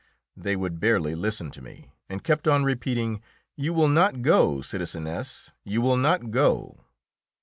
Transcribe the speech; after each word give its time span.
They 0.35 0.55
would 0.55 0.79
barely 0.79 1.13
listen 1.13 1.51
to 1.51 1.61
me, 1.61 1.91
and 2.09 2.23
kept 2.23 2.47
on 2.47 2.63
repeating, 2.63 3.21
"You 3.55 3.71
will 3.71 3.87
not 3.87 4.23
go, 4.23 4.61
citizeness; 4.61 5.51
you 5.63 5.79
will 5.79 5.95
not 5.95 6.31
go!" 6.31 6.85